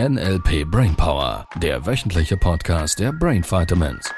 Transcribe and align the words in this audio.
NLP 0.00 0.64
Brainpower, 0.68 1.46
der 1.62 1.86
wöchentliche 1.86 2.36
Podcast 2.36 2.98
der 2.98 3.12
Brain 3.12 3.44
Vitamins. 3.44 4.10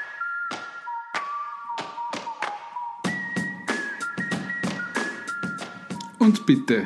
Und 6.19 6.45
bitte, 6.45 6.83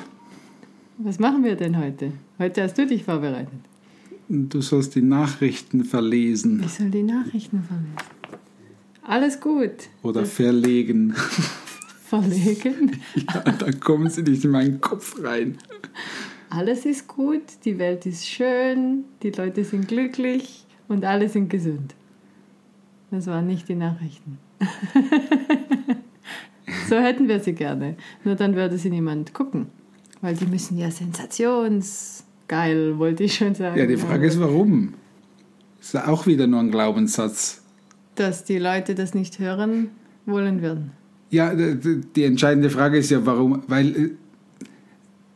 Was 0.98 1.20
machen 1.20 1.44
wir 1.44 1.56
denn 1.56 1.78
heute? 1.78 2.12
Heute 2.38 2.64
hast 2.64 2.78
du 2.78 2.86
dich 2.86 3.04
vorbereitet. 3.04 3.60
du 4.30 4.62
sollst 4.62 4.96
die 4.96 5.02
Nachrichten 5.02 5.84
verlesen 5.84 6.62
Ich 6.64 6.74
soll 6.74 6.90
die 6.90 7.04
Nachrichten 7.04 7.64
verlesen. 7.64 7.96
Alles 9.04 9.40
gut. 9.40 9.90
oder 10.04 10.26
verlegen. 10.26 11.16
Verlegen. 12.12 13.00
Ja, 13.16 13.40
da 13.40 13.72
kommen 13.72 14.10
sie 14.10 14.22
nicht 14.22 14.44
in 14.44 14.52
meinen 14.52 14.82
Kopf 14.82 15.16
rein. 15.24 15.58
Alles 16.54 16.86
ist 16.86 17.08
gut, 17.08 17.44
die 17.64 17.80
Welt 17.80 18.06
ist 18.06 18.28
schön, 18.28 19.06
die 19.24 19.30
Leute 19.30 19.64
sind 19.64 19.88
glücklich 19.88 20.66
und 20.90 21.06
alle 21.06 21.30
sind 21.30 21.50
gesund. 21.50 21.96
Das 23.10 23.26
waren 23.28 23.48
nicht 23.48 23.70
die 23.70 23.76
Nachrichten. 23.76 24.38
so 26.90 26.98
hätten 26.98 27.30
wir 27.30 27.40
sie 27.40 27.54
gerne. 27.54 27.96
Nur 28.26 28.36
dann 28.36 28.54
würde 28.56 28.78
sie 28.78 28.90
niemand 28.90 29.34
gucken. 29.34 29.68
Weil 30.20 30.36
die 30.36 30.46
müssen 30.46 30.78
ja 30.78 30.92
sensationsgeil, 30.92 33.00
wollte 33.00 33.24
ich 33.24 33.36
schon 33.36 33.56
sagen. 33.56 33.80
Ja, 33.80 33.86
die 33.86 33.96
Frage 33.96 34.28
ist, 34.28 34.38
warum? 34.38 34.96
Ist 35.80 35.94
ja 35.94 36.10
auch 36.10 36.28
wieder 36.28 36.48
nur 36.48 36.60
ein 36.60 36.70
Glaubenssatz. 36.70 37.64
Dass 38.16 38.44
die 38.44 38.60
Leute 38.60 38.94
das 38.94 39.14
nicht 39.14 39.40
hören 39.40 39.92
wollen 40.26 40.62
würden. 40.62 40.92
Ja, 41.30 41.56
die 41.56 42.26
entscheidende 42.26 42.70
Frage 42.70 42.98
ist 42.98 43.10
ja, 43.10 43.26
warum? 43.26 43.64
Weil 43.68 43.96
äh, 43.96 44.10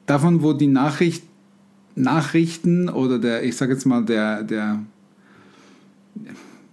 davon, 0.06 0.42
wo 0.42 0.54
die 0.54 0.68
Nachricht, 0.68 1.24
Nachrichten 1.96 2.90
oder 2.90 3.20
der, 3.20 3.44
ich 3.44 3.56
sage 3.56 3.74
jetzt 3.74 3.86
mal, 3.86 4.04
der, 4.04 4.44
der 4.44 4.80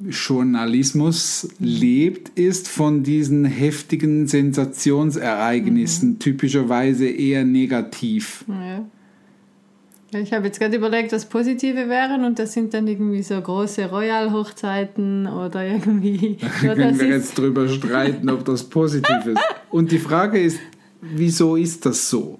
Journalismus 0.08 1.48
lebt, 1.60 2.30
ist 2.30 2.68
von 2.68 3.02
diesen 3.02 3.44
heftigen 3.44 4.26
Sensationsereignissen 4.26 6.18
typischerweise 6.18 7.06
eher 7.06 7.44
negativ. 7.44 8.44
Ja. 8.48 8.84
Ich 10.14 10.32
habe 10.34 10.46
jetzt 10.46 10.60
gerade 10.60 10.76
überlegt, 10.76 11.12
was 11.12 11.24
positive 11.26 11.88
wären 11.88 12.24
und 12.26 12.38
das 12.38 12.52
sind 12.52 12.74
dann 12.74 12.86
irgendwie 12.86 13.22
so 13.22 13.40
große 13.40 13.88
Royal-Hochzeiten 13.88 15.26
oder 15.26 15.64
irgendwie. 15.64 16.36
Da 16.62 16.74
können 16.74 16.98
wir 16.98 17.08
jetzt 17.08 17.38
drüber 17.38 17.66
streiten, 17.66 18.28
ob 18.28 18.44
das 18.44 18.64
positiv 18.64 19.24
ist. 19.26 19.40
Und 19.70 19.90
die 19.90 19.98
Frage 19.98 20.38
ist, 20.38 20.58
wieso 21.00 21.56
ist 21.56 21.86
das 21.86 22.10
so? 22.10 22.38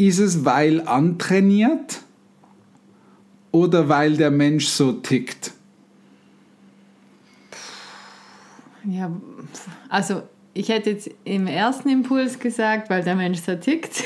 Ist 0.00 0.18
es 0.18 0.46
weil 0.46 0.80
antrainiert 0.88 2.00
oder 3.52 3.90
weil 3.90 4.16
der 4.16 4.30
Mensch 4.30 4.66
so 4.66 4.92
tickt? 4.92 5.52
ja, 8.84 9.10
also 9.90 10.22
ich 10.54 10.70
hätte 10.70 10.88
jetzt 10.88 11.10
im 11.24 11.46
ersten 11.46 11.90
Impuls 11.90 12.38
gesagt, 12.38 12.88
weil 12.88 13.04
der 13.04 13.14
Mensch 13.14 13.40
so 13.40 13.54
tickt. 13.56 14.04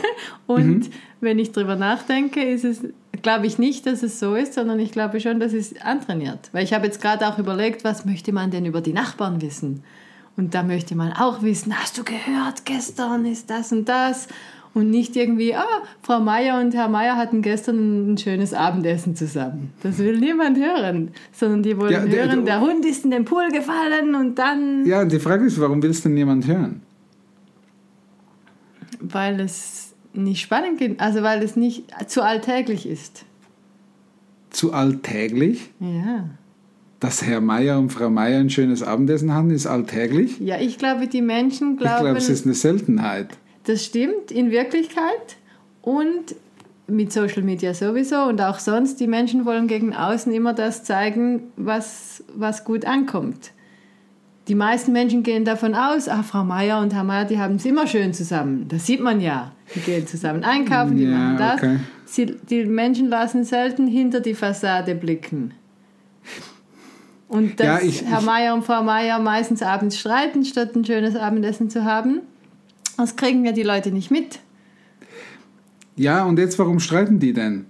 und 0.46 0.88
wenn 1.20 1.38
ich 1.38 1.52
drüber 1.52 1.76
nachdenke, 1.76 2.42
ist 2.42 2.64
es, 2.64 2.80
glaube 3.20 3.46
ich 3.46 3.58
nicht, 3.58 3.84
dass 3.84 4.02
es 4.02 4.18
so 4.18 4.34
ist, 4.34 4.54
sondern 4.54 4.80
ich 4.80 4.92
glaube 4.92 5.20
schon, 5.20 5.40
dass 5.40 5.52
es 5.52 5.78
antrainiert. 5.78 6.48
Weil 6.52 6.64
ich 6.64 6.72
habe 6.72 6.86
jetzt 6.86 7.02
gerade 7.02 7.28
auch 7.28 7.38
überlegt, 7.38 7.84
was 7.84 8.06
möchte 8.06 8.32
man 8.32 8.50
denn 8.50 8.64
über 8.64 8.80
die 8.80 8.94
Nachbarn 8.94 9.42
wissen? 9.42 9.84
Und 10.38 10.54
da 10.54 10.62
möchte 10.62 10.96
man 10.96 11.12
auch 11.12 11.42
wissen, 11.42 11.78
hast 11.78 11.98
du 11.98 12.02
gehört, 12.02 12.64
gestern 12.64 13.26
ist 13.26 13.50
das 13.50 13.72
und 13.72 13.90
das. 13.90 14.26
Und 14.74 14.90
nicht 14.90 15.14
irgendwie, 15.14 15.54
ah, 15.54 15.64
Frau 16.02 16.18
Meier 16.18 16.58
und 16.60 16.74
Herr 16.74 16.88
Meier 16.88 17.16
hatten 17.16 17.42
gestern 17.42 18.12
ein 18.12 18.18
schönes 18.18 18.52
Abendessen 18.52 19.14
zusammen. 19.14 19.70
Das 19.84 19.98
will 19.98 20.18
niemand 20.18 20.58
hören. 20.58 21.12
Sondern 21.32 21.62
die 21.62 21.76
wollen 21.78 21.92
Ja, 21.92 22.04
der- 22.04 22.26
hören, 22.26 22.44
der- 22.44 22.58
der 22.58 22.60
Hund 22.60 22.84
ist 22.84 23.04
in 23.04 23.12
den 23.12 23.24
Pool 23.24 23.48
gefallen 23.52 24.16
und 24.16 24.36
dann, 24.36 24.84
Ja, 24.84 25.02
und 25.02 25.12
die 25.12 25.20
Frage 25.20 25.44
ist, 25.44 25.60
warum 25.60 25.80
will 25.82 25.90
es 25.90 26.02
denn 26.02 26.14
niemand 26.14 26.46
hören? 26.48 26.82
weil 29.00 29.38
es 29.40 29.94
nicht 30.14 30.40
spannend 30.40 30.78
geht, 30.78 30.98
also 31.00 31.22
weil 31.22 31.42
es 31.42 31.56
nicht 31.56 31.84
zu 32.08 32.22
alltäglich 32.22 32.88
ist. 32.88 33.24
Zu 34.50 34.72
alltäglich? 34.72 35.70
Ja. 35.80 36.30
Dass 37.00 37.22
Herr 37.22 37.40
Meier 37.42 37.78
und 37.78 37.90
Frau 37.92 38.08
Meier 38.08 38.40
ein 38.40 38.48
schönes 38.50 38.82
Abendessen 38.82 39.34
hatten, 39.34 39.50
ist 39.50 39.66
alltäglich? 39.66 40.38
Ja, 40.40 40.58
ich 40.58 40.78
glaube, 40.78 41.06
die 41.06 41.20
Menschen 41.20 41.72
Ich 41.72 41.80
glauben, 41.80 42.02
glaube, 42.04 42.18
es 42.18 42.28
ist 42.30 42.46
eine 42.46 42.54
Seltenheit. 42.54 43.36
Das 43.64 43.84
stimmt 43.84 44.30
in 44.30 44.50
Wirklichkeit 44.50 45.36
und 45.82 46.34
mit 46.86 47.12
Social 47.12 47.42
Media 47.42 47.72
sowieso 47.72 48.24
und 48.24 48.40
auch 48.42 48.58
sonst, 48.58 49.00
die 49.00 49.06
Menschen 49.06 49.46
wollen 49.46 49.66
gegen 49.68 49.94
außen 49.94 50.32
immer 50.32 50.52
das 50.52 50.84
zeigen, 50.84 51.44
was, 51.56 52.22
was 52.34 52.64
gut 52.64 52.84
ankommt. 52.84 53.52
Die 54.48 54.54
meisten 54.54 54.92
Menschen 54.92 55.22
gehen 55.22 55.46
davon 55.46 55.74
aus, 55.74 56.06
ah, 56.08 56.22
Frau 56.22 56.44
Meier 56.44 56.80
und 56.80 56.92
Herr 56.92 57.04
Meier, 57.04 57.24
die 57.24 57.38
haben 57.38 57.54
es 57.54 57.64
immer 57.64 57.86
schön 57.86 58.12
zusammen. 58.12 58.66
Das 58.68 58.84
sieht 58.84 59.00
man 59.00 59.22
ja. 59.22 59.52
Die 59.74 59.80
gehen 59.80 60.06
zusammen 60.06 60.44
einkaufen, 60.44 60.96
die 60.96 61.04
Ja, 61.04 61.10
machen 61.16 61.36
das. 61.38 61.54
okay. 61.62 61.76
Sie, 62.04 62.26
die 62.26 62.66
Menschen 62.66 63.08
lassen 63.08 63.44
selten 63.44 63.86
hinter 63.86 64.20
die 64.20 64.34
Fassade 64.34 64.94
blicken. 64.94 65.54
Und 67.28 67.58
dass 67.58 67.66
Ja, 67.66 67.80
ich- 67.80 68.04
Herr 68.04 68.20
Meier 68.20 68.54
und 68.54 68.64
Frau 68.64 68.82
Meier 68.82 69.18
meistens 69.18 69.62
abends 69.62 69.98
streiten, 69.98 70.44
statt 70.44 70.76
ein 70.76 70.84
schönes 70.84 71.16
Abendessen 71.16 71.70
zu 71.70 71.84
haben, 71.84 72.20
das 72.96 73.16
kriegen 73.16 73.44
ja 73.44 73.52
die 73.52 73.62
Leute 73.62 73.90
nicht 73.90 74.10
mit. 74.10 74.40
Ja, 75.96 76.24
und 76.24 76.38
jetzt, 76.38 76.58
warum 76.58 76.80
streiten 76.80 77.18
die 77.20 77.32
denn? 77.32 77.66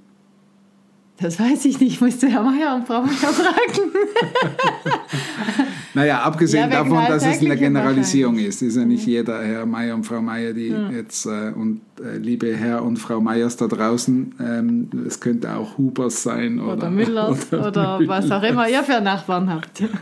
Das 1.18 1.38
weiß 1.38 1.64
ich 1.66 1.78
nicht, 1.80 2.00
musst 2.00 2.22
du 2.22 2.26
Herr 2.26 2.42
Meier 2.42 2.74
und 2.74 2.86
Frau 2.86 3.02
Meier 3.02 3.12
fragen. 3.12 3.92
Naja, 5.94 6.22
abgesehen 6.22 6.70
Ja, 6.70 6.82
davon, 6.82 7.04
dass 7.06 7.24
es 7.24 7.40
eine 7.40 7.56
Generalisierung 7.56 8.36
ist, 8.36 8.62
ist 8.62 8.76
ja 8.76 8.84
nicht 8.84 9.06
jeder 9.06 9.40
Herr 9.44 9.64
Meier 9.64 9.94
und 9.94 10.04
Frau 10.04 10.20
Meier, 10.20 10.52
die 10.52 10.74
jetzt, 10.92 11.24
äh, 11.24 11.52
und 11.54 11.82
äh, 12.02 12.16
liebe 12.18 12.54
Herr 12.56 12.82
und 12.82 12.96
Frau 12.96 13.20
Meiers 13.20 13.56
da 13.56 13.68
draußen, 13.68 14.34
ähm, 14.40 14.90
es 15.06 15.20
könnte 15.20 15.54
auch 15.54 15.78
Hubers 15.78 16.24
sein 16.24 16.58
oder, 16.58 16.72
Oder 16.72 16.90
Müllers 16.90 17.52
oder, 17.52 18.00
was 18.06 18.28
auch 18.32 18.42
immer 18.42 18.68
ihr 18.68 18.82
für 18.82 19.00
Nachbarn 19.00 19.48
habt. 19.48 19.84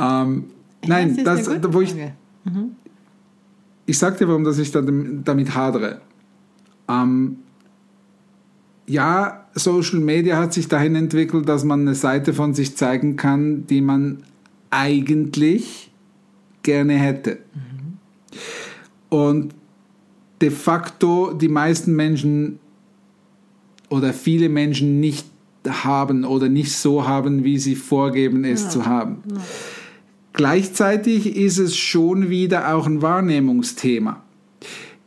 Ähm, 0.00 0.44
nein, 0.86 1.18
das, 1.24 1.50
wo 1.72 1.80
ich, 1.80 1.90
Frage. 1.90 2.12
Ich 3.88 3.98
sag 3.98 4.18
dir, 4.18 4.28
warum 4.28 4.44
dass 4.44 4.58
ich 4.58 4.70
damit 4.70 5.54
hadere. 5.54 6.02
Ähm, 6.88 7.38
ja, 8.86 9.46
Social 9.54 10.00
Media 10.00 10.36
hat 10.36 10.52
sich 10.52 10.68
dahin 10.68 10.94
entwickelt, 10.94 11.48
dass 11.48 11.64
man 11.64 11.80
eine 11.80 11.94
Seite 11.94 12.34
von 12.34 12.52
sich 12.52 12.76
zeigen 12.76 13.16
kann, 13.16 13.66
die 13.66 13.80
man 13.80 14.24
eigentlich 14.68 15.90
gerne 16.62 16.94
hätte. 16.94 17.38
Und 19.08 19.54
de 20.42 20.50
facto 20.50 21.32
die 21.32 21.48
meisten 21.48 21.96
Menschen 21.96 22.58
oder 23.88 24.12
viele 24.12 24.50
Menschen 24.50 25.00
nicht 25.00 25.26
haben 25.66 26.26
oder 26.26 26.50
nicht 26.50 26.72
so 26.72 27.08
haben, 27.08 27.42
wie 27.42 27.58
sie 27.58 27.74
vorgeben, 27.74 28.44
es 28.44 28.68
zu 28.68 28.84
haben. 28.84 29.22
Gleichzeitig 30.32 31.36
ist 31.36 31.58
es 31.58 31.76
schon 31.76 32.30
wieder 32.30 32.74
auch 32.74 32.86
ein 32.86 33.02
Wahrnehmungsthema. 33.02 34.22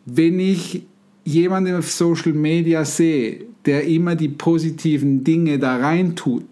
Wenn 0.06 0.40
ich 0.40 0.84
jemanden 1.24 1.76
auf 1.76 1.92
Social 1.92 2.34
Media 2.34 2.84
sehe, 2.84 3.46
der 3.66 3.86
immer 3.86 4.16
die 4.16 4.30
positiven 4.30 5.24
Dinge 5.24 5.60
da 5.60 5.78
rein 5.78 6.16
tut, 6.16 6.46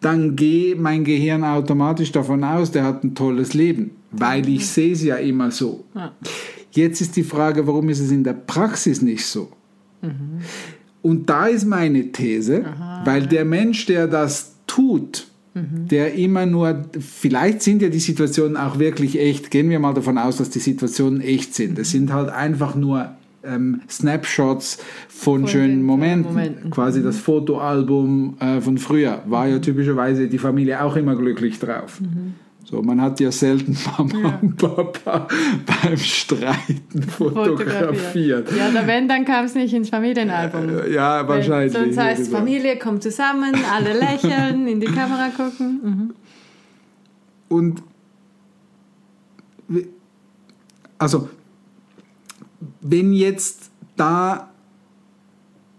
dann 0.00 0.34
geht 0.36 0.80
mein 0.80 1.04
Gehirn 1.04 1.44
automatisch 1.44 2.10
davon 2.10 2.42
aus, 2.42 2.70
der 2.70 2.84
hat 2.84 3.04
ein 3.04 3.14
tolles 3.14 3.54
Leben, 3.54 3.92
weil 4.10 4.48
ich 4.48 4.66
sehe 4.66 4.92
es 4.92 5.02
ja 5.02 5.16
immer 5.16 5.50
so. 5.50 5.84
Ja. 5.94 6.12
Jetzt 6.72 7.00
ist 7.00 7.16
die 7.16 7.22
Frage, 7.22 7.66
warum 7.66 7.88
ist 7.88 8.00
es 8.00 8.10
in 8.10 8.24
der 8.24 8.32
Praxis 8.32 9.02
nicht 9.02 9.24
so? 9.24 9.50
Und 11.02 11.28
da 11.28 11.46
ist 11.46 11.64
meine 11.66 12.12
These, 12.12 12.64
weil 13.04 13.26
der 13.26 13.44
Mensch, 13.44 13.86
der 13.86 14.06
das 14.06 14.54
tut, 14.66 15.26
der 15.54 16.14
immer 16.14 16.46
nur, 16.46 16.84
vielleicht 16.98 17.62
sind 17.62 17.82
ja 17.82 17.88
die 17.88 17.98
Situationen 17.98 18.56
auch 18.56 18.78
wirklich 18.78 19.18
echt, 19.18 19.50
gehen 19.50 19.68
wir 19.68 19.80
mal 19.80 19.94
davon 19.94 20.16
aus, 20.16 20.36
dass 20.36 20.50
die 20.50 20.60
Situationen 20.60 21.20
echt 21.20 21.54
sind. 21.54 21.78
Es 21.78 21.90
sind 21.90 22.12
halt 22.12 22.30
einfach 22.30 22.74
nur 22.74 23.10
ähm, 23.42 23.80
Snapshots 23.88 24.78
von, 25.08 25.40
Von 25.40 25.48
schönen 25.48 25.82
Momenten. 25.82 26.32
Momenten. 26.32 26.70
Quasi 26.70 27.02
das 27.02 27.18
Fotoalbum 27.18 28.36
äh, 28.38 28.60
von 28.60 28.78
früher 28.78 29.22
war 29.26 29.48
ja 29.48 29.58
typischerweise 29.58 30.28
die 30.28 30.38
Familie 30.38 30.82
auch 30.82 30.96
immer 30.96 31.16
glücklich 31.16 31.58
drauf. 31.58 32.00
So, 32.70 32.80
man 32.82 33.00
hat 33.00 33.18
ja 33.18 33.32
selten 33.32 33.76
Mama 33.98 34.38
und 34.40 34.56
Papa 34.56 35.26
beim 35.66 35.96
Streiten 35.96 37.02
fotografiert. 37.08 38.52
Ja, 38.56 38.68
oder 38.68 38.86
wenn, 38.86 39.08
dann 39.08 39.24
kam 39.24 39.44
es 39.46 39.56
nicht 39.56 39.74
ins 39.74 39.88
Familienalbum. 39.88 40.92
Ja, 40.92 41.26
wahrscheinlich. 41.26 41.72
Sonst 41.72 41.98
heißt 41.98 42.18
gesagt. 42.18 42.38
Familie 42.38 42.78
kommt 42.78 43.02
zusammen, 43.02 43.54
alle 43.72 43.92
lächeln, 43.98 44.68
in 44.68 44.80
die 44.80 44.86
Kamera 44.86 45.30
gucken. 45.30 45.80
Mhm. 45.82 46.14
Und 47.48 47.82
also, 50.98 51.28
wenn 52.80 53.12
jetzt 53.12 53.70
da 53.96 54.50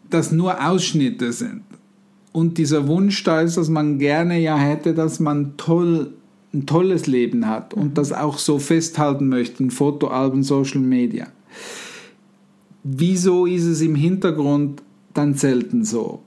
das 0.10 0.32
nur 0.32 0.62
Ausschnitte 0.68 1.32
sind. 1.32 1.64
Und 2.34 2.58
dieser 2.58 2.88
Wunsch 2.88 3.24
da 3.24 3.42
ist, 3.42 3.58
dass 3.58 3.70
man 3.70 3.98
gerne 3.98 4.40
ja 4.40 4.58
hätte, 4.58 4.94
dass 4.94 5.20
man 5.20 5.58
toll, 5.58 6.14
ein 6.53 6.65
tolles 6.65 7.07
Leben 7.07 7.48
hat 7.48 7.74
und 7.74 7.98
das 7.98 8.12
auch 8.12 8.38
so 8.38 8.59
festhalten 8.59 9.30
möchte 9.30 9.63
in 9.63 9.71
Fotoalben, 9.71 10.44
Social 10.44 10.81
Media. 10.81 11.27
Wieso 12.83 13.45
ist 13.45 13.65
es 13.65 13.81
im 13.81 13.95
Hintergrund 13.95 14.81
dann 15.13 15.36
selten 15.36 15.86
so? 15.86 16.21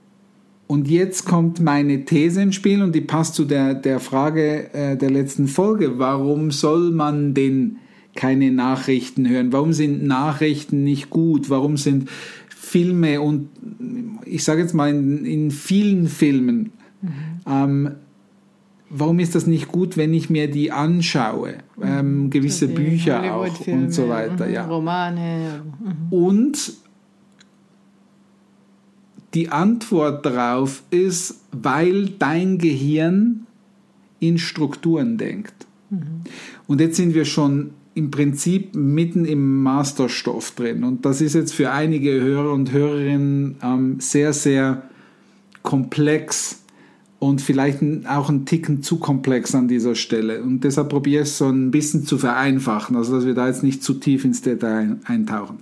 Und 0.67 0.87
jetzt 0.87 1.25
kommt 1.25 1.59
meine 1.59 2.05
These 2.05 2.41
ins 2.41 2.55
Spiel 2.55 2.81
und 2.81 2.95
die 2.95 3.01
passt 3.01 3.35
zu 3.35 3.45
der, 3.45 3.75
der 3.75 3.99
Frage 3.99 4.73
äh, 4.73 4.97
der 4.97 5.11
letzten 5.11 5.47
Folge. 5.47 5.99
Warum 5.99 6.49
soll 6.49 6.91
man 6.91 7.35
denn 7.35 7.77
keine 8.15 8.51
Nachrichten 8.51 9.29
hören? 9.29 9.53
Warum 9.53 9.73
sind 9.73 10.03
Nachrichten 10.05 10.83
nicht 10.83 11.11
gut? 11.11 11.51
Warum 11.51 11.77
sind 11.77 12.09
Filme 12.49 13.21
und 13.21 13.49
ich 14.25 14.43
sage 14.43 14.61
jetzt 14.61 14.73
mal 14.73 14.89
in, 14.89 15.23
in 15.23 15.51
vielen 15.51 16.07
Filmen, 16.07 16.71
mhm. 17.01 17.09
ähm, 17.47 17.91
warum 18.97 19.19
ist 19.19 19.35
das 19.35 19.47
nicht 19.47 19.67
gut, 19.67 19.97
wenn 19.97 20.13
ich 20.13 20.29
mir 20.29 20.49
die 20.49 20.71
anschaue? 20.71 21.55
Ähm, 21.81 22.29
gewisse 22.29 22.67
Bücher 22.67 23.35
auch 23.35 23.67
und 23.67 23.91
so 23.91 24.09
weiter. 24.09 24.49
Ja. 24.49 24.65
Romane. 24.65 25.61
Mhm. 25.79 26.17
Und 26.17 26.73
die 29.33 29.49
Antwort 29.49 30.25
darauf 30.25 30.83
ist, 30.91 31.41
weil 31.51 32.09
dein 32.17 32.57
Gehirn 32.57 33.47
in 34.19 34.37
Strukturen 34.37 35.17
denkt. 35.17 35.67
Mhm. 35.89 36.21
Und 36.67 36.79
jetzt 36.79 36.95
sind 36.95 37.13
wir 37.13 37.25
schon 37.25 37.71
im 37.95 38.11
Prinzip 38.11 38.75
mitten 38.75 39.25
im 39.25 39.63
Masterstoff 39.63 40.51
drin. 40.51 40.83
Und 40.83 41.05
das 41.05 41.21
ist 41.21 41.33
jetzt 41.33 41.53
für 41.53 41.71
einige 41.71 42.11
Hörer 42.11 42.51
und 42.51 42.71
Hörerinnen 42.71 43.55
ähm, 43.61 43.99
sehr, 43.99 44.33
sehr 44.33 44.83
komplex 45.63 46.64
und 47.27 47.41
vielleicht 47.41 47.81
auch 48.07 48.29
ein 48.29 48.45
Ticken 48.45 48.83
zu 48.83 48.97
komplex 48.97 49.55
an 49.55 49.67
dieser 49.67 49.95
Stelle. 49.95 50.43
Und 50.43 50.63
deshalb 50.63 50.89
probiere 50.89 51.23
ich 51.23 51.29
es 51.29 51.39
so 51.39 51.47
ein 51.47 51.71
bisschen 51.71 52.05
zu 52.05 52.19
vereinfachen, 52.19 52.95
also 52.95 53.15
dass 53.15 53.25
wir 53.25 53.33
da 53.33 53.47
jetzt 53.47 53.63
nicht 53.63 53.83
zu 53.83 53.95
tief 53.95 54.25
ins 54.25 54.43
Detail 54.43 54.97
eintauchen. 55.05 55.57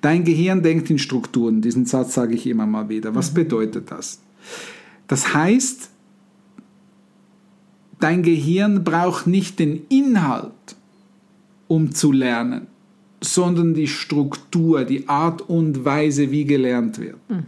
Dein 0.00 0.22
Gehirn 0.22 0.62
denkt 0.62 0.90
in 0.90 0.98
Strukturen. 1.00 1.60
Diesen 1.60 1.86
Satz 1.86 2.14
sage 2.14 2.36
ich 2.36 2.46
immer 2.46 2.66
mal 2.66 2.88
wieder. 2.88 3.16
Was 3.16 3.32
mhm. 3.32 3.34
bedeutet 3.34 3.90
das? 3.90 4.20
Das 5.08 5.34
heißt, 5.34 5.90
dein 7.98 8.22
Gehirn 8.22 8.84
braucht 8.84 9.26
nicht 9.26 9.58
den 9.58 9.86
Inhalt, 9.88 10.52
um 11.66 11.92
zu 11.92 12.12
lernen, 12.12 12.68
sondern 13.20 13.74
die 13.74 13.88
Struktur, 13.88 14.84
die 14.84 15.08
Art 15.08 15.42
und 15.42 15.84
Weise, 15.84 16.30
wie 16.30 16.44
gelernt 16.44 17.00
wird. 17.00 17.18
Mhm. 17.28 17.44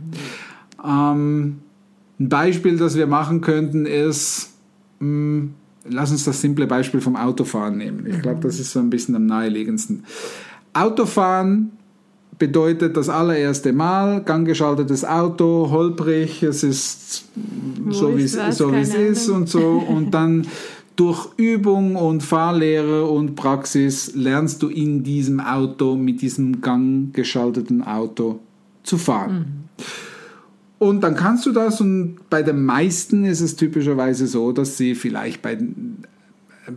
Ähm, 0.84 1.56
ein 2.20 2.28
Beispiel, 2.28 2.76
das 2.76 2.96
wir 2.96 3.06
machen 3.06 3.40
könnten, 3.40 3.87
ist, 3.87 4.52
mh, 5.00 5.06
hm, 5.06 5.55
lass 5.88 6.11
uns 6.11 6.25
das 6.25 6.40
simple 6.40 6.67
Beispiel 6.67 7.00
vom 7.00 7.17
Autofahren 7.17 7.78
nehmen. 7.78 8.06
Ich 8.06 8.20
glaube, 8.20 8.40
das 8.40 8.61
ist 8.61 8.72
so 8.72 8.78
ein 8.81 8.90
bisschen 8.90 9.17
am 9.17 9.26
naheliegendsten. 9.26 10.05
Autofahren 10.75 11.72
bedeutet 12.38 12.96
das 12.96 13.08
allererste 13.08 13.72
Mal, 13.72 14.22
ganggeschaltetes 14.22 15.05
Auto, 15.05 15.69
holprig, 15.70 16.43
es 16.43 16.62
ist 16.62 17.25
so, 17.90 18.17
wie 18.17 18.25
es, 18.25 18.38
so 18.56 18.72
wie 18.72 18.81
es 18.81 18.94
ist 18.94 19.28
und 19.28 19.49
so. 19.49 19.82
Und 19.87 20.12
dann 20.12 20.46
durch 20.96 21.28
Übung 21.38 21.96
und 21.96 22.22
Fahrlehre 22.22 23.06
und 23.06 23.34
Praxis 23.34 24.14
lernst 24.14 24.62
du 24.62 24.69
in 24.69 25.02
diesem 25.02 25.40
Auto, 25.40 25.96
mit 25.96 26.20
diesem 26.20 26.61
ganggeschalteten 26.61 27.82
Auto 27.82 28.40
zu 28.82 28.99
fahren. 28.99 29.64
Mhm. 29.78 29.84
Und 30.81 31.03
dann 31.03 31.15
kannst 31.15 31.44
du 31.44 31.53
das 31.53 31.82
und 31.82 32.17
bei 32.31 32.43
den 32.43 32.65
meisten 32.65 33.27
ist 33.27 33.43
es 33.43 33.55
typischerweise 33.55 34.27
so, 34.27 34.50
dass 34.50 34.79
sie 34.79 34.94
vielleicht 34.94 35.43
bei, 35.43 35.59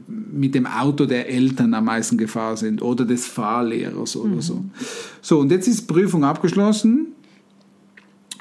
mit 0.07 0.55
dem 0.55 0.65
Auto 0.65 1.05
der 1.05 1.29
Eltern 1.29 1.73
am 1.73 1.85
meisten 1.85 2.17
Gefahr 2.17 2.57
sind 2.57 2.81
oder 2.81 3.05
des 3.05 3.25
Fahrlehrers 3.25 4.17
oder 4.17 4.35
mhm. 4.35 4.41
so. 4.41 4.65
So, 5.21 5.39
und 5.39 5.51
jetzt 5.51 5.69
ist 5.69 5.88
Prüfung 5.88 6.25
abgeschlossen. 6.25 7.13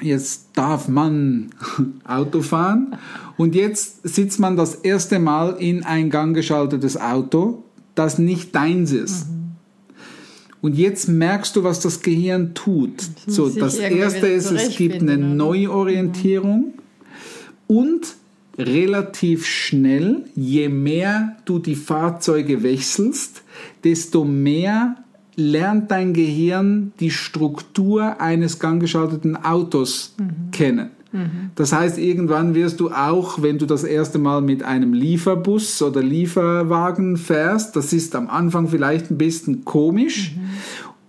Jetzt 0.01 0.49
darf 0.53 0.89
man 0.89 1.51
Auto 2.03 2.41
fahren 2.41 2.97
und 3.37 3.55
jetzt 3.55 4.05
sitzt 4.05 4.41
man 4.41 4.57
das 4.57 4.75
erste 4.75 5.17
Mal 5.17 5.51
in 5.59 5.85
ein 5.85 6.09
ganggeschaltetes 6.09 6.99
Auto, 6.99 7.63
das 7.95 8.19
nicht 8.19 8.53
deins 8.53 8.91
ist. 8.91 9.29
Mhm. 9.29 9.42
Und 10.63 10.77
jetzt 10.77 11.09
merkst 11.09 11.57
du, 11.57 11.65
was 11.65 11.81
das 11.81 12.01
Gehirn 12.01 12.53
tut. 12.53 12.93
So, 13.27 13.49
das 13.49 13.75
erste 13.75 14.27
ist, 14.27 14.49
es 14.49 14.77
gibt 14.77 15.01
eine 15.01 15.17
Neuorientierung 15.17 16.75
und 17.67 18.15
relativ 18.57 19.45
schnell, 19.45 20.23
je 20.35 20.69
mehr 20.69 21.35
du 21.43 21.59
die 21.59 21.75
Fahrzeuge 21.75 22.63
wechselst, 22.63 23.43
desto 23.83 24.23
mehr 24.23 24.95
lernt 25.35 25.91
dein 25.91 26.13
Gehirn 26.13 26.93
die 27.01 27.11
Struktur 27.11 28.21
eines 28.21 28.57
ganggeschalteten 28.59 29.35
Autos 29.35 30.15
mhm. 30.17 30.51
kennen. 30.51 30.91
Das 31.55 31.71
heißt, 31.71 31.99
irgendwann 31.99 32.55
wirst 32.55 32.79
du 32.79 32.89
auch, 32.89 33.43
wenn 33.43 33.59
du 33.59 33.67
das 33.67 33.83
erste 33.83 34.17
Mal 34.17 34.41
mit 34.41 34.63
einem 34.63 34.93
Lieferbus 34.93 35.83
oder 35.83 36.01
Lieferwagen 36.01 37.17
fährst, 37.17 37.75
das 37.75 37.93
ist 37.93 38.15
am 38.15 38.29
Anfang 38.29 38.67
vielleicht 38.67 39.11
ein 39.11 39.19
bisschen 39.19 39.63
komisch 39.63 40.35
mhm. 40.35 40.42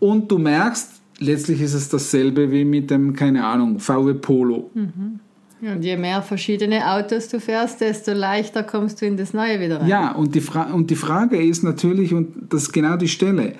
Und 0.00 0.30
du 0.30 0.38
merkst, 0.38 1.00
letztlich 1.18 1.60
ist 1.60 1.74
es 1.74 1.88
dasselbe 1.88 2.50
wie 2.50 2.64
mit 2.64 2.90
dem, 2.90 3.14
keine 3.14 3.44
Ahnung, 3.44 3.78
VW 3.78 4.14
Polo. 4.14 4.70
Mhm. 4.74 5.20
Und 5.62 5.82
je 5.82 5.96
mehr 5.96 6.20
verschiedene 6.20 6.92
Autos 6.92 7.28
du 7.28 7.40
fährst, 7.40 7.80
desto 7.80 8.12
leichter 8.12 8.62
kommst 8.62 9.00
du 9.00 9.06
in 9.06 9.16
das 9.16 9.32
Neue 9.32 9.60
wieder 9.60 9.80
rein. 9.80 9.88
Ja, 9.88 10.12
und 10.12 10.34
die, 10.34 10.42
Fra 10.42 10.64
und 10.72 10.90
die 10.90 10.96
Frage 10.96 11.42
ist 11.42 11.62
natürlich, 11.62 12.12
und 12.12 12.52
das 12.52 12.64
ist 12.64 12.72
genau 12.72 12.96
die 12.96 13.08
Stelle, 13.08 13.54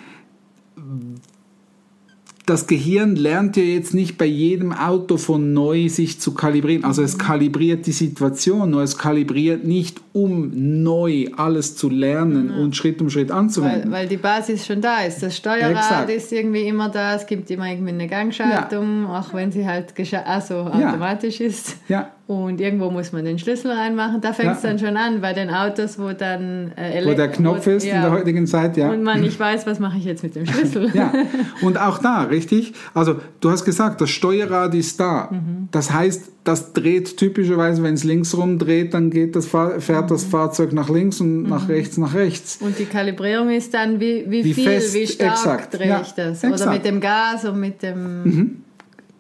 das 2.46 2.66
Gehirn 2.66 3.16
lernt 3.16 3.56
ja 3.56 3.62
jetzt 3.62 3.94
nicht 3.94 4.18
bei 4.18 4.26
jedem 4.26 4.72
Auto 4.72 5.16
von 5.16 5.54
neu 5.54 5.88
sich 5.88 6.20
zu 6.20 6.34
kalibrieren. 6.34 6.84
Also 6.84 7.02
es 7.02 7.16
kalibriert 7.16 7.86
die 7.86 7.92
Situation, 7.92 8.70
nur 8.70 8.82
es 8.82 8.98
kalibriert 8.98 9.64
nicht, 9.64 10.02
um 10.12 10.52
neu 10.82 11.28
alles 11.36 11.74
zu 11.74 11.88
lernen 11.88 12.52
mhm. 12.54 12.62
und 12.62 12.76
Schritt 12.76 13.00
um 13.00 13.08
Schritt 13.08 13.30
anzuwenden. 13.30 13.90
Weil, 13.90 14.02
weil, 14.02 14.08
die 14.08 14.18
Basis 14.18 14.66
schon 14.66 14.82
da 14.82 15.02
ist. 15.02 15.22
Das 15.22 15.36
Steuerrad 15.36 15.70
Exakt. 15.70 16.10
ist 16.10 16.32
irgendwie 16.32 16.68
immer 16.68 16.90
da, 16.90 17.14
es 17.14 17.26
gibt 17.26 17.50
immer 17.50 17.66
irgendwie 17.66 17.92
eine 17.92 18.08
Gangschaltung, 18.08 19.04
ja. 19.04 19.20
auch 19.20 19.32
wenn 19.32 19.50
sie 19.50 19.66
halt 19.66 19.94
also 20.26 20.56
automatisch 20.56 21.40
ja. 21.40 21.46
ist. 21.46 21.76
Ja. 21.88 22.10
Und 22.26 22.58
irgendwo 22.58 22.90
muss 22.90 23.12
man 23.12 23.26
den 23.26 23.38
Schlüssel 23.38 23.70
reinmachen. 23.70 24.22
Da 24.22 24.32
fängt 24.32 24.56
es 24.56 24.62
ja. 24.62 24.70
dann 24.70 24.78
schon 24.78 24.96
an 24.96 25.20
bei 25.20 25.34
den 25.34 25.50
Autos, 25.50 25.98
wo 25.98 26.12
dann 26.12 26.72
äh, 26.74 27.04
wo 27.04 27.12
der 27.12 27.28
Knopf 27.28 27.66
wo, 27.66 27.70
ist 27.70 27.84
ja. 27.84 27.96
in 27.96 28.00
der 28.00 28.12
heutigen 28.12 28.46
Zeit, 28.46 28.78
ja. 28.78 28.90
Und 28.90 29.02
man 29.02 29.20
nicht 29.20 29.38
weiß, 29.38 29.66
was 29.66 29.78
mache 29.78 29.98
ich 29.98 30.06
jetzt 30.06 30.22
mit 30.22 30.34
dem 30.34 30.46
Schlüssel. 30.46 30.90
ja. 30.94 31.12
Und 31.60 31.78
auch 31.78 31.98
da, 31.98 32.22
richtig? 32.22 32.72
Also 32.94 33.16
du 33.40 33.50
hast 33.50 33.66
gesagt, 33.66 34.00
das 34.00 34.08
Steuerrad 34.08 34.74
ist 34.74 34.98
da. 35.00 35.28
Mhm. 35.30 35.68
Das 35.70 35.92
heißt, 35.92 36.30
das 36.44 36.72
dreht 36.72 37.18
typischerweise, 37.18 37.82
wenn 37.82 37.92
es 37.92 38.04
links 38.04 38.34
rumdreht, 38.34 38.94
dann 38.94 39.10
geht 39.10 39.36
das 39.36 39.46
fährt 39.46 40.10
das 40.10 40.24
mhm. 40.24 40.30
Fahrzeug 40.30 40.72
nach 40.72 40.88
links 40.88 41.20
und 41.20 41.42
mhm. 41.42 41.48
nach 41.50 41.68
rechts 41.68 41.98
nach 41.98 42.14
rechts. 42.14 42.56
Und 42.60 42.78
die 42.78 42.86
Kalibrierung 42.86 43.50
ist 43.50 43.74
dann, 43.74 44.00
wie, 44.00 44.24
wie, 44.28 44.44
wie 44.44 44.54
viel, 44.54 44.64
fest, 44.64 44.94
wie 44.94 45.06
stark 45.06 45.32
exakt. 45.32 45.74
drehe 45.74 46.00
ich 46.02 46.12
das? 46.12 46.42
Exakt. 46.42 46.62
Oder 46.62 46.70
mit 46.70 46.84
dem 46.86 47.00
Gas 47.00 47.44
und 47.44 47.60
mit 47.60 47.82
dem 47.82 48.22
mhm. 48.22 48.56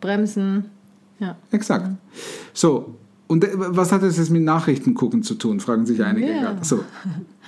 Bremsen. 0.00 0.70
Ja. 1.18 1.36
Exakt. 1.50 1.90
So, 2.52 2.94
und 3.26 3.46
was 3.56 3.92
hat 3.92 4.02
das 4.02 4.18
jetzt 4.18 4.30
mit 4.30 4.42
Nachrichten 4.42 4.94
gucken 4.94 5.22
zu 5.22 5.34
tun, 5.34 5.60
fragen 5.60 5.86
sich 5.86 6.02
einige 6.02 6.26
yeah. 6.26 6.40
gerade. 6.40 6.64
So, 6.64 6.84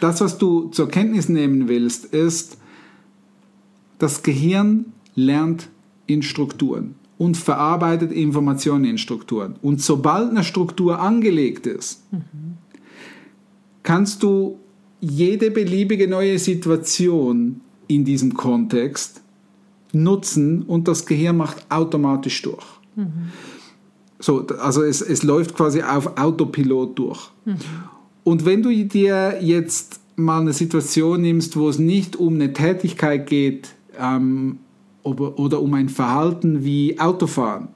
das, 0.01 0.21
was 0.21 0.39
du 0.39 0.69
zur 0.69 0.89
Kenntnis 0.89 1.29
nehmen 1.29 1.69
willst, 1.69 2.07
ist, 2.07 2.59
das 3.99 4.23
Gehirn 4.23 4.87
lernt 5.15 5.69
in 6.07 6.23
Strukturen 6.23 6.95
und 7.19 7.37
verarbeitet 7.37 8.13
Informationen 8.13 8.85
in 8.85 8.99
Strukturen. 8.99 9.57
Und 9.63 9.81
sobald 9.83 10.31
eine 10.31 10.45
Struktur 10.45 11.01
angelegt 11.01 11.67
ist, 11.67 12.03
mhm. 12.13 12.59
kannst 13.83 14.23
du 14.23 14.59
jede 15.01 15.51
beliebige 15.51 16.09
neue 16.09 16.39
Situation 16.39 17.61
in 17.87 18.05
diesem 18.05 18.35
Kontext 18.35 19.23
nutzen 19.93 20.63
und 20.63 20.89
das 20.89 21.07
Gehirn 21.07 21.37
macht 21.37 21.71
automatisch 21.71 22.43
durch. 22.43 22.67
Mhm. 22.97 23.31
So, 24.19 24.47
also 24.47 24.83
es, 24.83 25.01
es 25.03 25.23
läuft 25.23 25.55
quasi 25.55 25.83
auf 25.83 26.19
Autopilot 26.19 26.99
durch. 26.99 27.31
Mhm. 27.45 27.57
Und 28.25 28.45
wenn 28.45 28.63
du 28.63 28.71
dir 28.85 29.39
jetzt 29.41 30.01
mal 30.17 30.41
eine 30.41 30.53
Situation 30.53 31.21
nimmst, 31.21 31.57
wo 31.57 31.69
es 31.69 31.79
nicht 31.79 32.17
um 32.17 32.35
eine 32.35 32.53
Tätigkeit 32.53 33.29
geht 33.29 33.75
ähm, 33.99 34.59
oder, 35.03 35.39
oder 35.39 35.61
um 35.61 35.75
ein 35.75 35.89
Verhalten 35.89 36.65
wie 36.65 36.99
Autofahren, 36.99 37.69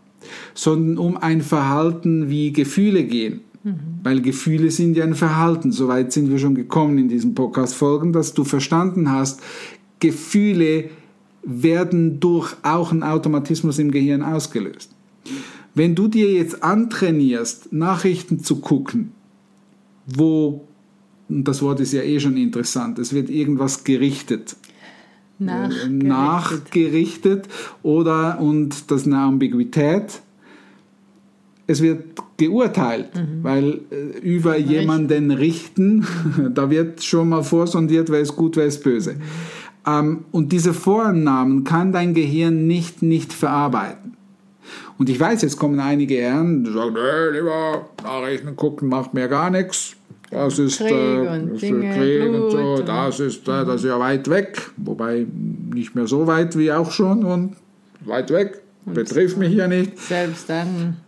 sondern 0.55 0.99
um 0.99 1.17
ein 1.17 1.43
Verhalten 1.43 2.31
wie 2.31 2.53
Gefühle 2.53 3.05
gehen. 3.05 3.41
Mhm. 3.63 3.79
Weil 4.03 4.23
Gefühle 4.23 4.71
sind 4.71 4.97
ja 4.97 5.05
ein 5.05 5.15
Verhalten. 5.15 5.71
Soweit 5.73 6.13
sind 6.13 6.31
wir 6.31 6.39
schon 6.39 6.55
gekommen 6.55 6.99
in 6.99 7.09
diesen 7.09 7.35
Podcast-Folgen, 7.35 8.13
dass 8.13 8.33
du 8.33 8.45
verstanden 8.45 9.13
hast, 9.13 9.41
Gefühle 10.01 10.91
werden 11.43 12.21
durch 12.21 12.55
auch 12.63 12.91
einen 12.91 13.03
Automatismus 13.03 13.79
im 13.79 13.91
Gehirn 13.91 14.23
ausgelöst. 14.23 14.91
Wenn 15.81 15.95
du 15.95 16.09
dir 16.09 16.31
jetzt 16.31 16.63
antrainierst, 16.63 17.73
Nachrichten 17.73 18.41
zu 18.41 18.57
gucken, 18.57 19.13
wo, 20.05 20.67
und 21.27 21.49
das 21.49 21.63
Wort 21.63 21.81
ist 21.81 21.95
ja 21.95 22.03
eh 22.03 22.21
schon 22.21 22.37
interessant, 22.37 22.99
es 22.99 23.15
wird 23.15 23.31
irgendwas 23.31 23.83
gerichtet. 23.83 24.57
Nachgerichtet. 25.39 26.03
nachgerichtet 26.03 27.49
oder 27.83 28.41
und 28.41 28.91
das 28.91 29.01
ist 29.01 29.07
eine 29.07 29.21
Ambiguität. 29.21 30.21
Es 31.67 31.81
wird 31.81 32.05
geurteilt, 32.37 33.09
weil 33.41 33.81
äh, 33.91 34.19
über 34.19 34.59
jemanden 34.59 35.31
richten, 35.31 36.07
da 36.55 36.69
wird 36.69 37.03
schon 37.03 37.31
mal 37.31 37.43
vorsondiert, 37.43 38.11
wer 38.11 38.21
ist 38.21 38.37
gut, 38.37 38.59
wer 38.59 38.67
ist 38.67 38.85
böse. 38.85 39.17
Ähm, 39.87 40.27
und 40.31 40.53
diese 40.53 40.75
Vorannahmen 40.75 41.65
kann 41.65 41.91
dein 41.91 42.13
Gehirn 42.13 42.67
nicht, 42.67 43.01
nicht 43.01 43.33
verarbeiten. 43.33 44.10
Und 45.01 45.09
ich 45.09 45.19
weiß, 45.19 45.41
jetzt 45.41 45.57
kommen 45.57 45.81
einige 45.81 46.17
Herren, 46.17 46.63
die 46.63 46.73
sagen, 46.73 46.93
nee, 46.93 47.39
lieber 47.39 47.89
Nachrichten 48.03 48.55
gucken 48.55 48.91
macht 48.91 49.15
mir 49.15 49.29
gar 49.29 49.49
nichts. 49.49 49.97
Das 50.31 50.59
ist, 50.59 50.77
Krieg 50.77 50.91
äh, 50.91 51.27
und 51.27 51.53
das 51.53 51.61
Dinge, 51.61 51.95
Krieg 51.95 52.29
und 52.29 52.51
so, 52.51 52.57
Blut 52.59 52.87
das 52.87 53.19
ist, 53.19 53.49
äh, 53.49 53.65
das 53.65 53.77
ist 53.77 53.85
ja 53.87 53.99
weit 53.99 54.29
weg. 54.29 54.71
Wobei 54.77 55.25
nicht 55.75 55.95
mehr 55.95 56.07
so 56.07 56.27
weit 56.27 56.59
wie 56.59 56.71
auch 56.71 56.91
schon 56.91 57.25
und 57.25 57.57
weit 58.05 58.31
weg. 58.31 58.61
Betrifft 58.85 59.39
mich 59.39 59.55
ja 59.55 59.69
nicht. 59.69 59.97
Selbst 59.99 60.51
dann. 60.51 60.99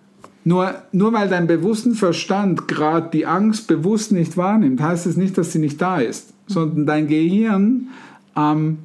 Nur, 0.42 0.74
nur 0.92 1.12
weil 1.12 1.28
dein 1.28 1.46
bewussten 1.46 1.94
Verstand 1.94 2.68
gerade 2.68 3.10
die 3.12 3.26
Angst 3.26 3.66
bewusst 3.66 4.10
nicht 4.10 4.38
wahrnimmt, 4.38 4.80
heißt 4.80 5.04
es 5.04 5.18
nicht, 5.18 5.36
dass 5.36 5.52
sie 5.52 5.58
nicht 5.58 5.82
da 5.82 5.98
ist, 5.98 6.32
sondern 6.46 6.86
dein 6.86 7.08
Gehirn 7.08 7.88
ähm, 8.34 8.78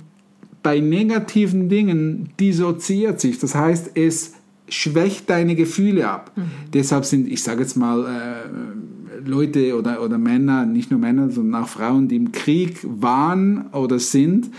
bei 0.63 0.81
negativen 0.81 1.69
Dingen 1.69 2.31
dissoziiert 2.41 3.21
sich. 3.21 3.39
Das 3.39 3.55
heißt, 3.55 3.91
es 3.95 4.33
schwächt 4.69 5.29
deine 5.29 5.55
Gefühle 5.55 6.09
ab. 6.09 6.31
Deshalb 6.73 7.05
sind, 7.05 7.27
ich 7.27 7.41
sage 7.43 7.61
jetzt 7.61 7.77
mal, 7.77 8.05
äh, 8.05 9.27
Leute 9.27 9.77
oder, 9.77 10.01
oder 10.01 10.17
Männer, 10.17 10.65
nicht 10.65 10.91
nur 10.91 10.99
Männer, 10.99 11.29
sondern 11.29 11.63
auch 11.63 11.67
Frauen, 11.67 12.07
die 12.07 12.15
im 12.15 12.31
Krieg 12.31 12.79
waren 12.83 13.67
oder 13.71 13.99
sind, 13.99 14.49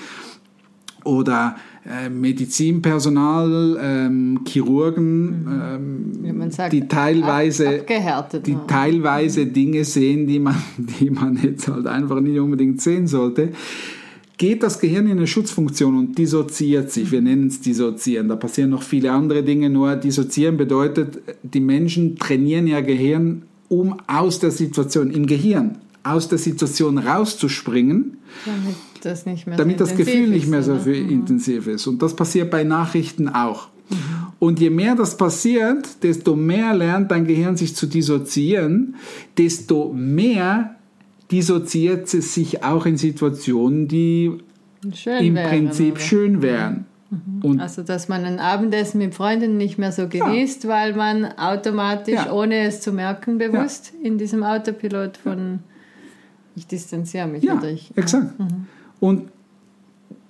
oder 1.04 1.56
äh, 1.86 2.10
Medizinpersonal, 2.10 3.78
ähm, 3.80 4.40
Chirurgen, 4.46 5.46
ähm, 5.48 6.12
Wie 6.22 6.32
man 6.32 6.50
sagt, 6.50 6.72
die 6.72 6.86
teilweise, 6.86 7.84
die 8.44 8.54
ne? 8.54 8.60
teilweise 8.66 9.46
Dinge 9.46 9.84
sehen, 9.84 10.26
die 10.26 10.38
man, 10.38 10.56
die 10.76 11.08
man 11.08 11.38
jetzt 11.42 11.68
halt 11.68 11.86
einfach 11.86 12.20
nicht 12.20 12.38
unbedingt 12.38 12.82
sehen 12.82 13.06
sollte, 13.06 13.52
geht 14.38 14.62
das 14.62 14.78
Gehirn 14.78 15.06
in 15.06 15.18
eine 15.18 15.26
Schutzfunktion 15.26 15.98
und 15.98 16.16
dissoziiert 16.16 16.90
sich. 16.90 17.10
Wir 17.10 17.20
nennen 17.20 17.48
es 17.48 17.60
dissoziieren. 17.60 18.28
Da 18.28 18.36
passieren 18.36 18.70
noch 18.70 18.82
viele 18.82 19.10
andere 19.10 19.42
Dinge, 19.42 19.68
nur 19.68 19.96
dissoziieren 19.96 20.56
bedeutet, 20.56 21.18
die 21.42 21.60
Menschen 21.60 22.16
trainieren 22.16 22.68
ihr 22.68 22.80
Gehirn, 22.82 23.42
um 23.68 23.96
aus 24.06 24.38
der 24.38 24.52
Situation, 24.52 25.10
im 25.10 25.26
Gehirn, 25.26 25.78
aus 26.04 26.28
der 26.28 26.38
Situation 26.38 26.98
rauszuspringen, 26.98 28.18
damit 28.46 28.76
das 29.02 29.24
damit 29.56 29.78
so 29.78 29.84
das 29.84 29.96
Gefühl 29.96 30.28
nicht 30.28 30.48
mehr 30.48 30.62
so 30.62 30.72
oder? 30.72 30.86
Mhm. 30.86 31.10
intensiv 31.10 31.66
ist. 31.66 31.86
Und 31.86 32.00
das 32.00 32.14
passiert 32.14 32.50
bei 32.50 32.64
Nachrichten 32.64 33.28
auch. 33.28 33.68
Und 34.38 34.60
je 34.60 34.70
mehr 34.70 34.94
das 34.94 35.16
passiert, 35.16 36.02
desto 36.02 36.36
mehr 36.36 36.74
lernt 36.74 37.10
dein 37.10 37.26
Gehirn 37.26 37.56
sich 37.56 37.74
zu 37.74 37.86
dissoziieren, 37.86 38.94
desto 39.36 39.92
mehr 39.92 40.77
dissoziiert 41.30 42.12
es 42.14 42.34
sich 42.34 42.62
auch 42.64 42.86
in 42.86 42.96
Situationen, 42.96 43.88
die 43.88 44.32
Schön 44.94 45.24
im 45.24 45.34
wäre, 45.34 45.48
Prinzip 45.48 45.92
oder? 45.94 46.00
schön 46.00 46.42
wären. 46.42 46.86
Und 47.42 47.58
Also, 47.60 47.82
dass 47.82 48.08
man 48.08 48.24
ein 48.26 48.38
Abendessen 48.38 48.98
mit 48.98 49.14
Freunden 49.14 49.56
nicht 49.56 49.78
mehr 49.78 49.92
so 49.92 50.08
genießt, 50.08 50.68
weil 50.68 50.94
man 50.94 51.24
automatisch, 51.38 52.14
Ja. 52.14 52.32
ohne 52.32 52.60
es 52.66 52.80
zu 52.82 52.92
merken, 52.92 53.38
bewusst 53.38 53.92
in 54.02 54.18
diesem 54.18 54.42
Autopilot 54.42 55.16
von 55.16 55.60
ich 56.54 56.66
distanziere 56.66 57.26
mich 57.28 57.44
ja, 57.44 57.56
oder 57.56 57.70
ich. 57.70 57.96
exakt. 57.96 58.32
Und 59.00 59.30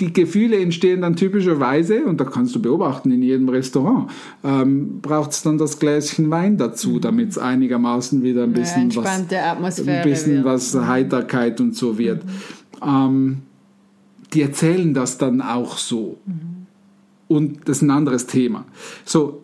die 0.00 0.12
Gefühle 0.12 0.58
entstehen 0.60 1.00
dann 1.00 1.16
typischerweise, 1.16 2.04
und 2.04 2.20
da 2.20 2.24
kannst 2.24 2.54
du 2.54 2.62
beobachten 2.62 3.10
in 3.10 3.22
jedem 3.22 3.48
Restaurant, 3.48 4.10
ähm, 4.44 5.00
braucht 5.00 5.32
es 5.32 5.42
dann 5.42 5.58
das 5.58 5.78
Gläschen 5.78 6.30
Wein 6.30 6.56
dazu, 6.56 7.00
damit 7.00 7.30
es 7.30 7.38
einigermaßen 7.38 8.22
wieder 8.22 8.44
ein 8.44 8.52
bisschen 8.52 8.88
was 8.88 8.96
entspannte 8.96 9.42
Atmosphäre. 9.42 9.98
ein 9.98 10.08
bisschen 10.08 10.44
was 10.44 10.74
Heiterkeit 10.74 11.60
und 11.60 11.74
so 11.74 11.98
wird. 11.98 12.22
Ähm, 12.80 13.38
die 14.32 14.42
erzählen 14.42 14.94
das 14.94 15.18
dann 15.18 15.40
auch 15.40 15.78
so. 15.78 16.18
Und 17.26 17.68
das 17.68 17.78
ist 17.78 17.82
ein 17.82 17.90
anderes 17.90 18.26
Thema. 18.26 18.64
So, 19.04 19.42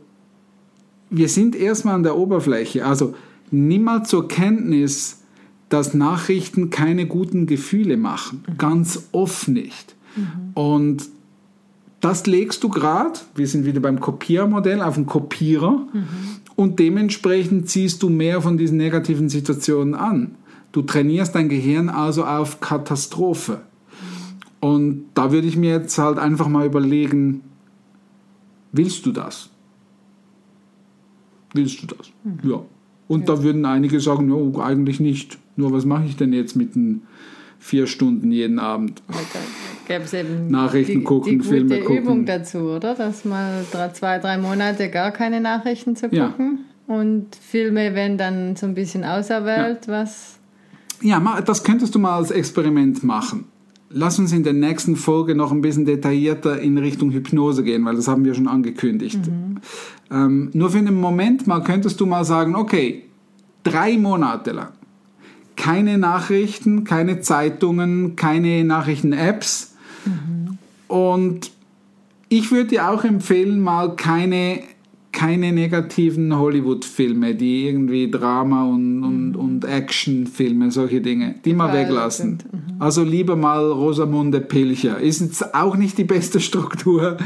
wir 1.11 1.29
sind 1.29 1.57
erstmal 1.57 1.95
an 1.95 2.03
der 2.03 2.17
Oberfläche. 2.17 2.85
Also 2.85 3.15
nimm 3.51 3.83
mal 3.83 4.05
zur 4.05 4.29
Kenntnis, 4.29 5.23
dass 5.69 5.95
Nachrichten 5.95 6.71
keine 6.71 7.07
guten 7.07 7.47
Gefühle 7.47 7.97
machen. 7.97 8.45
Ganz 8.59 9.09
oft 9.13 9.49
nicht. 9.49 9.94
Und 10.55 11.09
das 12.01 12.27
legst 12.27 12.63
du 12.63 12.69
gerade, 12.69 13.19
wir 13.35 13.49
sind 13.49 13.65
wieder 13.65 13.81
beim 13.81 13.99
Kopiermodell, 13.99 14.83
auf 14.83 14.97
den 14.97 15.07
Kopierer 15.07 15.87
und 16.55 16.79
dementsprechend 16.79 17.69
ziehst 17.69 18.03
du 18.03 18.11
mehr 18.11 18.43
von 18.43 18.59
diesen 18.59 18.77
negativen 18.77 19.29
Situationen 19.29 19.95
an. 19.95 20.35
Du 20.73 20.83
trainierst 20.83 21.35
dein 21.35 21.49
Gehirn 21.49 21.89
also 21.89 22.25
auf 22.25 22.61
Katastrophe. 22.61 23.61
Und 24.61 25.05
da 25.15 25.31
würde 25.31 25.47
ich 25.47 25.57
mir 25.57 25.71
jetzt 25.71 25.97
halt 25.99 26.19
einfach 26.19 26.49
mal 26.49 26.67
überlegen, 26.67 27.43
willst 28.73 29.07
du 29.07 29.13
das? 29.13 29.51
Willst 31.53 31.83
du 31.83 31.87
das? 31.87 32.11
Ja. 32.43 32.63
Und 33.07 33.29
da 33.29 33.43
würden 33.43 33.65
einige 33.65 34.01
sagen, 34.01 34.27
no, 34.27 34.61
eigentlich 34.61 35.01
nicht. 35.01 35.39
Nur 35.57 35.73
was 35.73 35.85
mache 35.85 36.07
ich 36.07 36.17
denn 36.17 36.33
jetzt 36.33 36.57
mit 36.57 36.75
den 36.75 37.03
vier 37.65 37.87
Stunden 37.87 38.31
jeden 38.31 38.59
Abend? 38.59 39.03
Gäbe 39.89 40.05
es 40.05 40.13
eben 40.13 40.47
Nachrichten 40.51 40.99
die, 40.99 41.05
gucken, 41.05 41.31
die 41.33 41.39
gute 41.39 41.49
Filme 41.49 41.79
gucken. 41.81 41.97
Übung 41.97 42.27
dazu, 42.27 42.59
oder? 42.59 42.95
Dass 42.95 43.25
mal 43.25 43.65
zwei, 43.95 44.19
drei 44.19 44.37
Monate 44.37 44.91
gar 44.91 45.11
keine 45.13 45.41
Nachrichten 45.41 45.97
zu 45.97 46.09
Ja. 46.09 46.29
gucken 46.29 46.67
und 46.87 47.35
Filme, 47.37 47.95
wenn 47.95 48.19
dann 48.19 48.55
so 48.57 48.67
ein 48.67 48.75
bisschen 48.75 49.03
auserwählt, 49.05 49.89
was 49.89 50.39
Ja, 51.01 51.19
das 51.41 51.65
könntest 51.65 51.95
du 51.95 51.99
mal 51.99 52.17
als 52.17 52.31
Experiment 52.31 53.03
machen. 53.03 53.47
Lass 53.89 54.19
uns 54.19 54.33
in 54.33 54.43
der 54.43 54.53
nächsten 54.53 54.97
Folge 54.97 55.35
noch 55.35 55.51
ein 55.53 55.61
bisschen 55.63 55.87
detaillierter 55.87 56.61
in 56.61 56.77
Richtung 56.77 57.13
Hypnose 57.13 57.63
gehen, 57.65 57.85
weil 57.87 57.95
das 57.97 58.09
haben 58.09 58.25
wir 58.25 58.35
schon 58.35 58.49
angekündigt. 58.49 59.21
Ähm, 60.11 60.51
nur 60.53 60.69
für 60.71 60.79
einen 60.79 61.01
Moment 61.01 61.47
mal 61.47 61.63
könntest 61.63 61.99
du 62.01 62.05
mal 62.07 62.25
sagen, 62.25 62.57
okay, 62.57 63.05
drei 63.63 63.97
Monate 63.97 64.53
lang 64.53 64.73
keine 65.57 65.99
Nachrichten, 65.99 66.85
keine 66.85 67.21
Zeitungen, 67.21 68.17
keine 68.17 68.65
Nachrichten-Apps. 68.65 69.75
Und 70.89 71.51
ich 72.29 72.51
würde 72.51 72.71
dir 72.71 72.91
auch 72.91 73.05
empfehlen, 73.05 73.61
mal 73.61 73.97
keine, 73.97 74.61
keine 75.13 75.53
negativen 75.53 76.37
Hollywood-Filme, 76.37 77.35
die 77.35 77.67
irgendwie 77.67 78.11
Drama 78.11 78.65
und, 78.65 79.03
und, 79.03 79.37
und 79.37 79.65
Action-Filme, 79.65 80.71
solche 80.71 81.01
Dinge, 81.01 81.37
die 81.45 81.55
mal 81.55 81.73
weglassen. 81.73 82.41
sind. 82.41 82.81
Also 82.81 83.03
lieber 83.03 83.37
mal 83.37 83.65
Rosamunde 83.65 84.41
Pilcher. 84.41 84.99
Ist 84.99 85.21
jetzt 85.21 85.55
auch 85.55 85.77
nicht 85.77 85.97
die 85.99 86.05
beste 86.05 86.41
Struktur, 86.49 87.17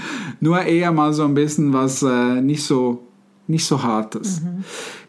nur 0.40 0.61
eher 0.62 0.92
mal 0.92 1.12
so 1.12 1.25
ein 1.25 1.35
bisschen 1.35 1.73
was 1.73 2.02
äh, 2.02 2.40
nicht, 2.40 2.62
so, 2.62 3.06
nicht 3.47 3.64
so 3.64 3.82
hartes. 3.82 4.42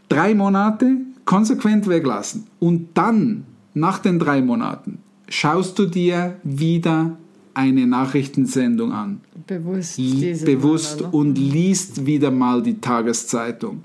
Drei 0.07 0.33
Monate 0.33 0.97
konsequent 1.29 1.87
weglassen. 1.87 2.47
Und 2.59 2.89
dann, 2.95 3.45
nach 3.75 3.99
den 3.99 4.17
drei 4.17 4.41
Monaten, 4.41 4.97
schaust 5.27 5.77
du 5.77 5.85
dir 5.85 6.37
wieder 6.43 7.17
eine 7.53 7.85
Nachrichtensendung 7.85 8.91
an. 8.91 9.21
bewusst 9.45 9.97
bewusst 10.43 11.01
Mal, 11.01 11.07
oder? 11.09 11.13
und 11.13 11.37
liest 11.37 12.07
wieder 12.07 12.31
mal 12.31 12.63
die 12.63 12.81
Tageszeitung 12.81 13.81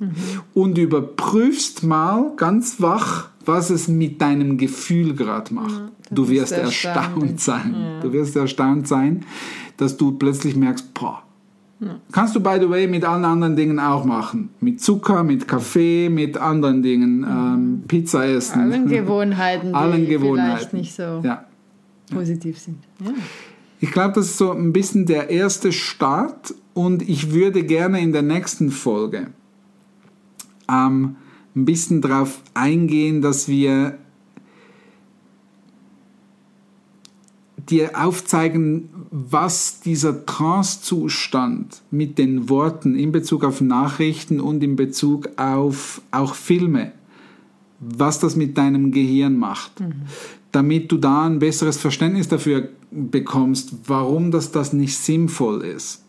und 0.55 0.79
überprüfst 0.79 1.83
mal 1.83 2.33
ganz 2.39 2.81
wach, 2.81 3.29
was 3.45 3.69
es 3.69 3.89
mit 3.89 4.23
deinem 4.23 4.57
Gefühl 4.57 5.15
gerade 5.15 5.53
macht. 5.53 5.83
du 6.11 6.23
ist 6.23 6.31
wirst 6.31 6.53
erstaunlich. 6.53 7.33
erstaunt 7.33 7.41
sein. 7.41 7.75
Du 8.01 8.13
wirst 8.15 8.37
erstaunt 8.37 8.89
sein, 8.89 9.27
dass 9.77 9.99
du 9.99 10.13
plötzlich 10.13 10.57
merkst, 10.57 10.95
boah. 10.95 11.23
Kannst 12.13 12.35
du, 12.35 12.41
by 12.41 12.57
the 12.61 12.69
way, 12.71 12.87
mit 12.87 13.05
allen 13.05 13.25
anderen 13.25 13.57
Dingen 13.57 13.79
auch 13.79 14.05
machen. 14.05 14.51
Mit 14.61 14.81
Zucker, 14.81 15.23
mit 15.23 15.47
Kaffee, 15.47 16.09
mit 16.09 16.37
anderen 16.39 16.83
Dingen. 16.83 17.25
Ähm, 17.29 17.83
Pizza 17.87 18.27
essen. 18.27 18.61
Allen 18.73 18.87
Gewohnheiten, 18.89 19.69
die 19.69 19.75
Allen 19.75 19.93
vielleicht 20.07 20.09
Gewohnheiten. 20.11 20.77
nicht 20.79 20.95
so 20.95 21.21
Ja. 21.23 21.45
positiv 22.13 22.59
sind. 22.59 22.79
Ja. 23.05 23.11
Ich 23.81 23.91
glaube, 23.91 24.15
das 24.15 24.27
ist 24.27 24.39
so 24.39 24.53
ein 24.53 24.73
bisschen 24.73 25.05
der 25.05 25.29
erste 25.31 25.73
Start 25.73 26.55
und 26.73 27.07
ich 27.07 27.33
würde 27.33 27.65
gerne 27.65 28.01
in 28.01 28.13
der 28.13 28.23
nächsten 28.23 28.71
Folge 28.71 29.27
ähm, 30.71 31.17
ein 31.57 31.65
bisschen 31.67 32.01
darauf 32.01 32.41
eingehen, 32.55 33.21
dass 33.21 33.47
wir 33.49 33.99
dir 37.71 37.91
aufzeigen, 37.95 38.89
was 39.11 39.81
dieser 39.81 40.27
Trance-Zustand 40.27 41.83
mit 41.91 42.19
den 42.19 42.49
Worten 42.49 42.95
in 42.95 43.13
Bezug 43.13 43.45
auf 43.45 43.61
Nachrichten 43.61 44.41
und 44.41 44.63
in 44.63 44.77
Bezug 44.77 45.31
auf 45.37 46.03
auch 46.11 46.35
Filme, 46.35 46.93
was 47.81 48.19
das 48.19 48.37
mit 48.37 48.59
deinem 48.59 48.93
Gehirn 48.93 49.37
macht, 49.37 49.81
mhm. 49.81 49.93
damit 50.53 50.91
du 50.93 50.97
da 50.97 51.27
ein 51.27 51.39
besseres 51.39 51.77
Verständnis 51.77 52.29
dafür 52.29 52.69
bekommst, 52.91 53.75
warum 53.87 54.31
das, 54.31 54.53
das 54.53 54.73
nicht 54.73 54.97
sinnvoll 54.97 55.63
ist. 55.63 56.03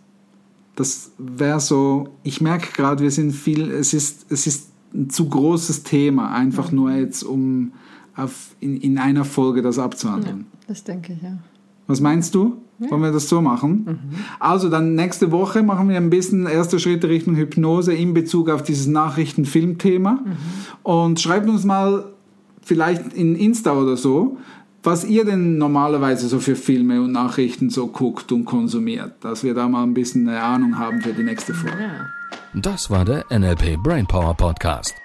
Das 0.76 1.12
wäre 1.18 1.60
so, 1.60 2.10
ich 2.24 2.42
merke 2.42 2.72
gerade, 2.74 3.02
wir 3.02 3.12
sind 3.12 3.32
viel, 3.32 3.72
es 3.72 3.94
ist, 3.94 4.26
es 4.30 4.46
ist 4.46 4.70
ein 4.94 5.10
zu 5.10 5.30
großes 5.30 5.84
Thema, 5.84 6.32
einfach 6.32 6.72
mhm. 6.72 6.78
nur 6.78 6.92
jetzt, 6.92 7.24
um 7.24 7.72
auf, 8.16 8.56
in, 8.60 8.78
in 8.78 8.98
einer 8.98 9.26
Folge 9.26 9.62
das 9.62 9.80
abzuhandeln. 9.80 10.46
Ja, 10.52 10.60
das 10.68 10.84
denke 10.84 11.14
ich, 11.14 11.22
ja. 11.22 11.38
Was 11.88 12.02
meinst 12.02 12.34
du? 12.34 12.58
Ja. 12.80 12.92
Wollen 12.92 13.04
wir 13.04 13.12
das 13.12 13.30
so 13.30 13.42
machen? 13.42 13.86
Mhm. 13.86 14.16
Also 14.40 14.70
dann 14.70 14.96
nächste 14.96 15.32
Woche 15.32 15.64
machen 15.64 15.88
wir 15.88 15.98
ein 15.98 16.10
bisschen 16.10 16.46
erste 16.46 16.80
Schritte 16.80 17.08
Richtung 17.08 17.36
Hypnose 17.36 17.94
in 17.94 18.14
Bezug 18.14 18.50
auf 18.50 18.64
dieses 18.64 18.88
Nachrichten-Film-Thema. 18.88 20.20
Mhm. 20.26 20.38
Und 20.84 21.22
schreibt 21.22 21.48
uns 21.48 21.64
mal 21.64 22.06
vielleicht 22.62 23.14
in 23.14 23.36
Insta 23.36 23.74
oder 23.74 23.96
so, 23.96 24.38
was 24.84 25.06
ihr 25.06 25.26
denn 25.26 25.58
normalerweise 25.58 26.28
so 26.28 26.40
für 26.40 26.56
Filme 26.56 27.02
und 27.02 27.12
Nachrichten 27.12 27.70
so 27.70 27.88
guckt 27.88 28.32
und 28.32 28.46
konsumiert, 28.46 29.14
dass 29.22 29.44
wir 29.44 29.54
da 29.54 29.68
mal 29.68 29.84
ein 29.84 29.94
bisschen 29.94 30.28
eine 30.28 30.42
Ahnung 30.42 30.78
haben 30.78 31.02
für 31.02 31.14
die 31.14 31.24
nächste 31.24 31.54
Folge. 31.54 31.82
Ja. 31.82 32.10
Das 32.54 32.90
war 32.90 33.04
der 33.06 33.26
NLP 33.30 33.82
Brainpower 33.82 34.36
Podcast. 34.36 35.05